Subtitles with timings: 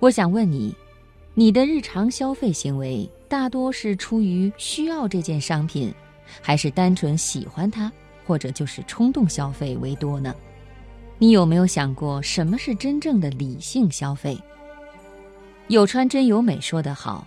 [0.00, 0.74] 我想问你，
[1.34, 5.92] 你的日常消费行为大多是出于需要这件商品，
[6.40, 7.92] 还是单纯喜欢它，
[8.26, 10.34] 或者就是冲动消费为多呢？
[11.18, 14.38] 你有没有想过什么是真正的理性消费？
[15.68, 17.26] 有川真由美说得好：“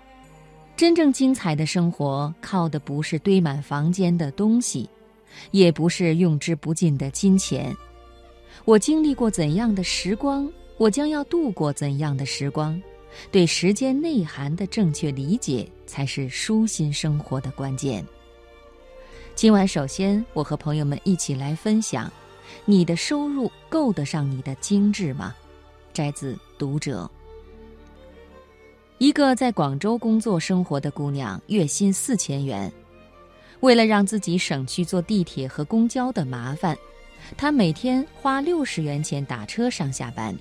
[0.75, 4.89] 真正精彩的生活，靠的不是堆满房间的东西，
[5.51, 7.71] 也不是用之不尽的金钱。
[8.65, 12.81] 我经历过怎样的时光，我将要度过怎样的时光。
[13.31, 18.03] 对时间内涵的正确理解，才是舒心生活的关键。”
[19.35, 22.11] 今晚，首先我和朋友们一起来分享。
[22.65, 25.35] 你的收入够得上你的精致吗？
[25.93, 27.03] 摘自《读者》。
[28.99, 32.71] 一个在广州工作生活的姑娘，月薪四千元。
[33.61, 36.77] 为了让自己省去坐地铁和公交的麻烦，
[37.37, 40.35] 她每天花六十元钱打车上下班。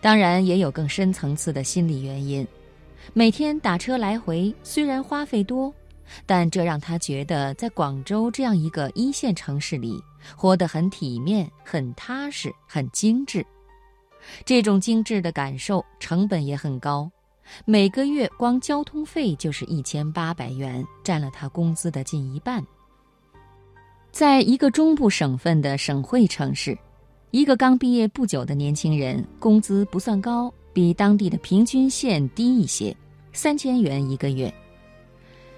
[0.00, 2.46] 当然，也有更深层次的心理原因。
[3.12, 5.72] 每天打车来回虽然花费多，
[6.26, 10.02] 但这让他觉得在广州这样一个一线城市里。
[10.36, 13.42] 活得很体面、很踏实、很精致，
[14.44, 17.10] 这种精致的感受成本也很高，
[17.64, 22.62] 每个月光交通费就是一千八百元，占了他工资的近一半。
[24.12, 26.76] 在一个中部省份的省会城市，
[27.30, 32.96] 一个刚毕业不久的年轻人，工资不算高，比当地的平均线低一些，
[33.32, 34.52] 三千元一个月。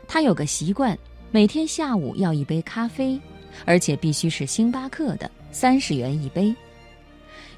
[0.06, 0.97] 他有个习惯，
[1.31, 3.20] 每天下午要一杯咖啡。
[3.67, 6.55] 而且必须是星巴克的，三十元一杯。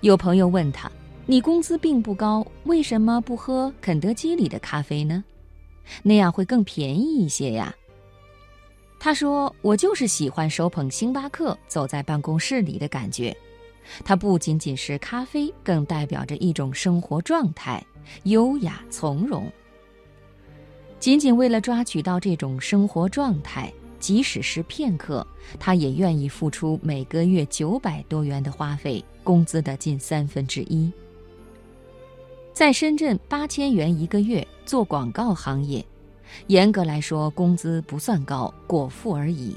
[0.01, 0.91] 有朋友问他
[1.25, 5.23] ：“你工资并不高，为什么不喝肯德基里的咖啡呢？
[6.03, 7.73] 那样会更便宜一些呀？”
[8.99, 13.35] 他说：“我就是喜欢手捧星巴克走在办公室里的感觉，
[14.05, 17.85] 它不仅仅是咖啡，更代表着一种生活状态，
[18.25, 19.51] 优雅从容。
[20.99, 25.27] 仅仅为了抓取到这种生活状态。”即使是片刻，
[25.59, 30.93] 他也愿意付出每个月九百多元的花费，工资的近三分之一。
[32.53, 35.83] 在深圳，八千元一个月做广告行业，
[36.49, 39.57] 严格来说工资不算高，果腹而已。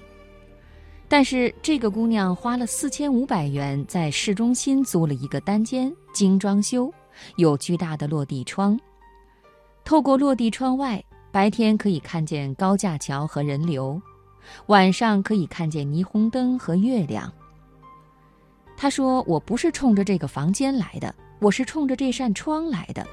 [1.09, 6.91] 但是这个姑娘花了四千五百元在市中心租了一个单间，精装修，
[7.38, 8.78] 有巨大的落地窗，
[9.85, 11.01] 透过落地窗外，
[11.31, 14.01] 白天可以看见高架桥和人流。
[14.68, 17.31] 晚上可以看见霓虹灯和月亮。
[18.75, 23.06] 他说：“我不是冲着这个房间来的，我是冲着这扇窗来的。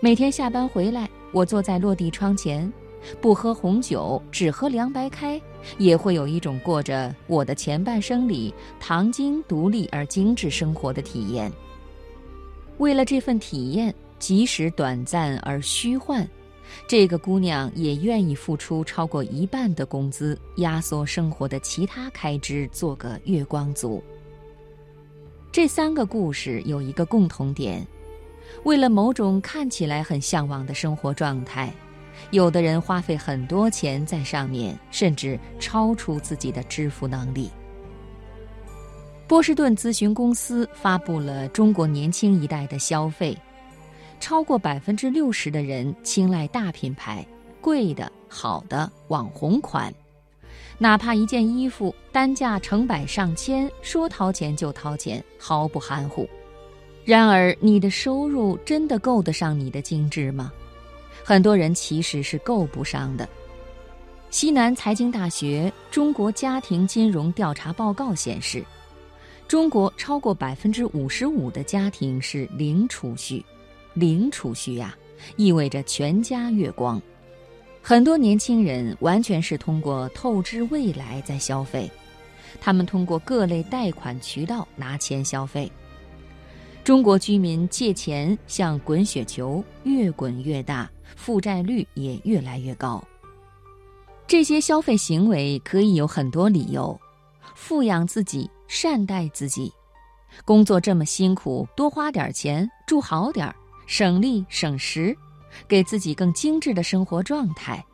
[0.00, 2.72] 每天下班回来，我坐在落地窗前，
[3.20, 5.40] 不喝红酒，只喝凉白开，
[5.78, 11.50] 也会有一种过着我的前半生里唐晶独立而精致生活的体验。
[12.78, 16.28] 为了这份体验，即使短暂而虚幻。”
[16.88, 24.02] 这个姑娘也愿意付出超过一半的工资，压缩生活的其他开支，做个月光族。
[25.50, 27.86] 这三个故事有一个共同点：
[28.64, 31.70] 为了某种看起来很向往的生活状态，
[32.30, 37.50] 有的人花费很多钱在上面，甚至超出自己的支付能力。
[39.26, 43.36] 波士顿咨询公司发布了中国年轻一代的消费。
[44.20, 47.26] 超过百分之六十的人青睐大品牌、
[47.60, 49.92] 贵的、好的网红款，
[50.78, 56.28] 哪怕一件衣服单价成百上千，说掏钱就掏钱，毫不含糊。
[57.04, 60.52] 然而，你的收入真的够得上你的精致吗？
[61.24, 63.28] 很多人其实是够不上的。
[64.30, 68.64] 西南财经大学中国家庭金融调查报告显示，
[69.46, 73.44] 中国超过百分之五十五的家庭是零储蓄。
[73.94, 74.96] 零储蓄呀，
[75.36, 77.00] 意味着全家月光。
[77.82, 81.90] 很多年轻人完全是通过透支未来在消费，
[82.60, 85.70] 他们通过各类贷款渠道拿钱消费。
[86.84, 93.02] 中国居民借钱像滚雪球，越滚越大，负债率也越来越高。
[94.26, 96.98] 这些消费行为可以有很多理由：
[97.54, 99.72] 富养自己，善待自己，
[100.44, 103.54] 工作这么辛苦，多花点钱，住好点儿。
[103.84, 105.14] 省力省时，
[105.68, 107.84] 给自己更精致的生活状态。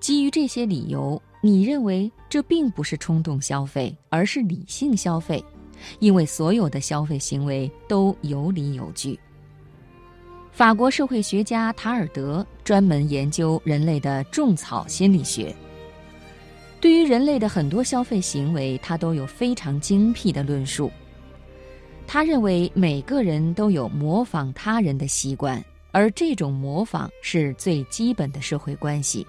[0.00, 5.42] 基于这些理由，你认为这并不是冲动消费，而是理性消费，
[5.98, 9.18] 因为所有的消费行为都有理有据。
[10.54, 15.52] 法国社会学家塔尔德专门研究人类的种草心理学，
[16.80, 20.92] 对于人类的很多消费行为，他都有非常精辟的论述。
[22.06, 29.26] 他认为每个人都有模仿他人的习惯，而这种模仿是最基本的社会关系。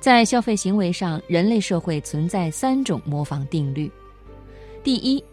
[0.00, 3.90] 在消费行为上，人类社会存在三种模仿定律：
[4.84, 5.24] 第一，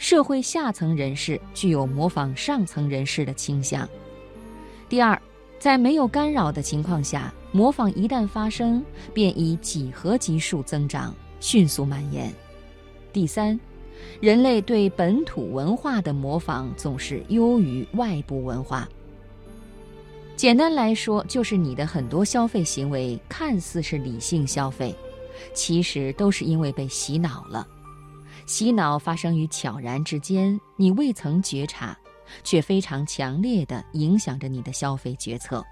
[0.00, 3.86] 社会下层人士具有模仿上层人士的倾向；
[4.88, 5.20] 第二，
[5.58, 8.82] 在没有干扰的情况下，模仿一旦发生，
[9.12, 12.30] 便以几何级数增长，迅速蔓延；
[13.12, 13.60] 第三。
[14.20, 18.88] 人类对本土文化的模仿总是优于外部文化。
[20.34, 24.94] 简单来说，就是你的很多消费行为看似是理性消费，
[25.52, 27.68] 其实都是因为被洗脑了。
[28.46, 31.96] 洗脑发生于悄然之间，你未曾觉察，
[32.42, 35.64] 却非常强烈地影响着你的消费决策。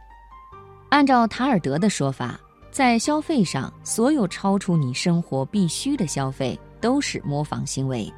[0.90, 6.58] 按照塔尔德的说法，在消费上，所有超出你生活必须的消费。
[6.80, 8.08] 都是模仿行为。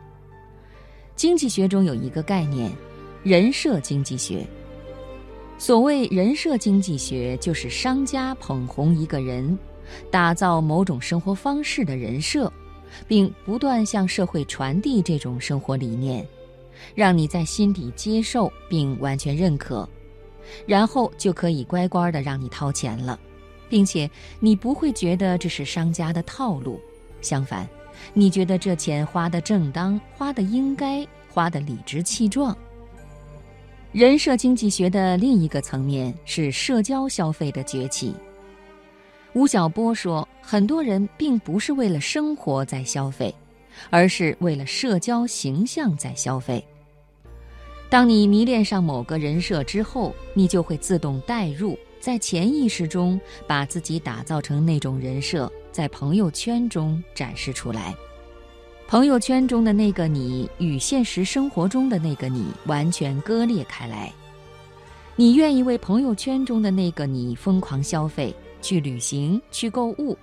[1.16, 2.70] 经济学中有一个概念，
[3.22, 4.46] 人设经济学。
[5.56, 9.58] 所谓人设经济学，就是商家捧红一个人，
[10.10, 12.52] 打造某种生活方式的人设，
[13.06, 16.26] 并不断向社会传递这种生活理念，
[16.94, 19.88] 让你在心底接受并完全认可，
[20.66, 23.18] 然后就可以乖乖的让你掏钱了，
[23.68, 26.80] 并且你不会觉得这是商家的套路，
[27.20, 27.68] 相反。
[28.14, 32.56] 你觉得这钱花的正当，花的应该，花的理直气壮。
[33.92, 38.14] 人设经济学的另一个层面是社交消费的崛起。
[39.32, 43.34] 吴晓波说，很多人并不是为了生活在消费，
[43.88, 46.64] 而是为了社交形象在消费。
[47.88, 55.50] 当你迷恋上某个人设之后，你就会自动代入，在潜意识中把自己打造成那种人设。
[55.72, 57.94] 在朋友圈中展示出来，
[58.88, 64.12] 朋友圈中的那个你与现实生活中的那个你完全割裂开来。
[65.14, 70.16] 你愿意为朋友圈中的那个你疯狂消费、去旅行、去购物，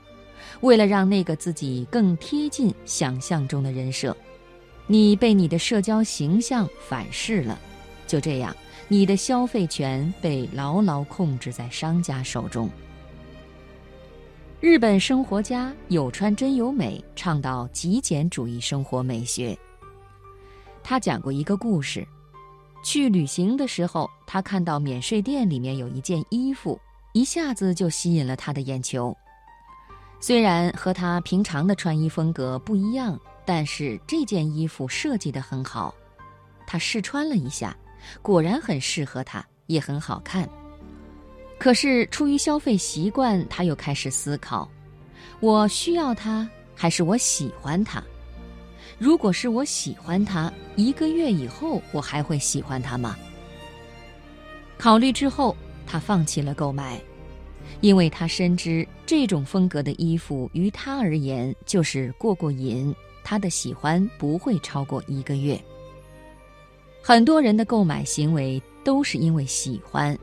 [0.61, 4.15] 为了让那个自己更贴近想象中的人设，
[4.85, 7.59] 你被你的社交形象反噬了。
[8.05, 8.55] 就这样，
[8.87, 12.69] 你的消费权被牢牢控制在商家手中。
[14.59, 19.55] 日本生活家有川真由美倡导极简主义生活美学。
[20.81, 22.07] 他讲过一个故事：
[22.83, 26.79] 去旅行的时候，他看到免税店里面有一件衣服，
[27.17, 29.15] 一下子就吸引了他的眼球。
[30.19, 35.95] 虽然和他平常的穿衣风格不一样，但是这件衣服设计的很好。
[36.67, 37.75] 他试穿了一下，
[38.21, 40.47] 果然很适合他，也很好看。
[41.57, 44.69] 可是出于消费习惯，他又开始思考：
[45.39, 47.99] 我需要它，还是我喜欢它？
[48.99, 53.17] 如果是我喜欢它，一个月以后我还会喜欢它吗？
[54.77, 55.57] 考虑之后，
[55.87, 57.01] 他放弃了购买，
[57.81, 62.93] 因为他深知这种风格的衣服于他而言就是过过瘾，
[63.23, 65.59] 他的喜欢不会超过一个月。
[67.01, 70.15] 很多人的购买行为都是因为喜欢。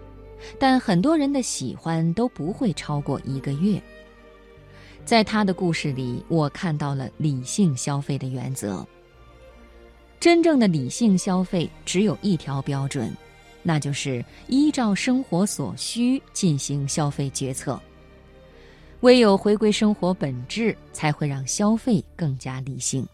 [0.58, 3.82] 但很多人的喜欢都不会超过一个月。
[5.02, 8.86] 在他的故事里，我看到了理性消费的原则。
[10.20, 13.10] 真正的理性消费只有一条标准，
[13.64, 17.80] 那就是依照生活所需进行消费决策。
[19.00, 23.04] 唯有回归生活本质，才会让消费更加理性。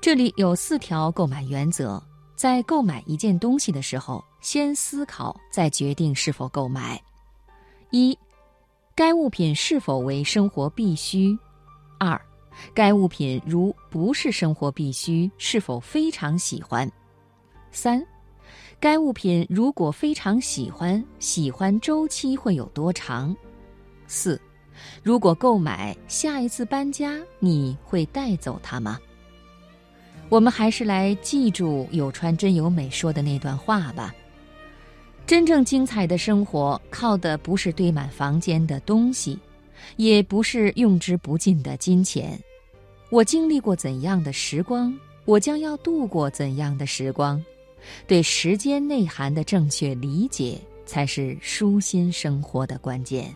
[0.00, 2.00] 这里有四条购买原则。
[2.34, 7.00] 在购买一件东西的时候，先思考再决定是否购买。
[7.90, 8.18] 一，
[8.96, 11.38] 该物品是否为生活必需？
[12.00, 12.20] 二，
[12.74, 16.90] 该物品如不是生活必需，是否非常喜欢？
[17.70, 18.04] 三，
[18.82, 23.32] 该物品如果非常喜欢，喜欢周期会有多长？
[24.08, 24.40] 四，
[25.04, 28.98] 如果购买，下一次搬家你会带走它吗？
[30.28, 34.12] 我们还是来记住有川真由美说的那段话吧。
[35.28, 39.38] 真正精彩的生活，靠的不是堆满房间的东西，
[39.94, 42.36] 也不是用之不尽的金钱。
[43.10, 44.92] 我经历过怎样的时光，
[45.24, 47.40] 我将要度过怎样的时光。
[48.06, 53.34] 对时间内涵的正确理解，才是舒心生活的关键。